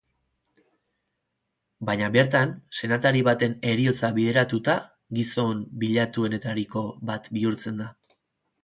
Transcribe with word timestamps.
Baina 1.89 2.07
bertan, 2.15 2.55
senatari 2.79 3.23
baten 3.29 3.55
heriotza 3.73 4.11
bideratuta, 4.17 4.77
gizon 5.21 5.63
bilatuenetariko 5.87 6.87
bat 7.13 7.33
bihurtzen 7.39 7.81
da. 7.87 7.95